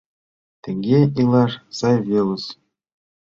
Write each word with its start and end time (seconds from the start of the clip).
Тыге 0.63 0.99
илаш 1.19 1.53
сай 1.77 1.97
велыс. 2.07 2.45